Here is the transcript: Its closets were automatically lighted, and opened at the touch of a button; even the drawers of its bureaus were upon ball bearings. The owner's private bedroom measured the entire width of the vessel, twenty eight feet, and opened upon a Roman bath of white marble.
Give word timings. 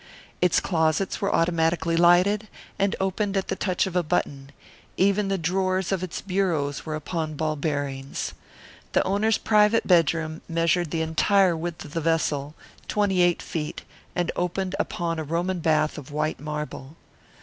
Its 0.41 0.59
closets 0.59 1.21
were 1.21 1.31
automatically 1.31 1.95
lighted, 1.95 2.47
and 2.79 2.95
opened 2.99 3.37
at 3.37 3.49
the 3.49 3.55
touch 3.55 3.85
of 3.85 3.95
a 3.95 4.01
button; 4.01 4.51
even 4.97 5.27
the 5.27 5.37
drawers 5.37 5.91
of 5.91 6.01
its 6.01 6.21
bureaus 6.23 6.87
were 6.87 6.95
upon 6.95 7.35
ball 7.35 7.55
bearings. 7.55 8.33
The 8.93 9.03
owner's 9.03 9.37
private 9.37 9.85
bedroom 9.85 10.41
measured 10.49 10.89
the 10.89 11.03
entire 11.03 11.55
width 11.55 11.85
of 11.85 11.93
the 11.93 12.01
vessel, 12.01 12.55
twenty 12.87 13.21
eight 13.21 13.43
feet, 13.43 13.83
and 14.15 14.31
opened 14.35 14.73
upon 14.79 15.19
a 15.19 15.23
Roman 15.23 15.59
bath 15.59 15.99
of 15.99 16.09
white 16.09 16.39
marble. 16.39 16.95